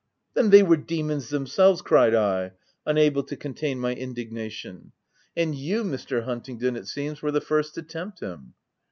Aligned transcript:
"Then, 0.33 0.49
they 0.49 0.63
were 0.63 0.77
demons 0.77 1.29
themselves," 1.29 1.83
cried 1.83 2.15
I, 2.15 2.53
unable 2.87 3.21
to 3.21 3.35
contain 3.35 3.79
my 3.79 3.93
indignation." 3.93 4.93
And 5.37 5.53
you, 5.53 5.81
OF 5.81 5.89
WILDFELL 5.91 5.91
HALL. 5.99 6.05
39 6.07 6.21
Mr. 6.23 6.25
Huntingdon, 6.25 6.75
it 6.75 6.87
seems, 6.87 7.21
were 7.21 7.31
the 7.31 7.39
first 7.39 7.75
to 7.75 7.83
tempt 7.83 8.19
him." 8.21 8.55